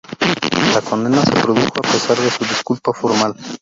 [0.73, 3.35] La condena se produjo a pesar de su disculpa formal.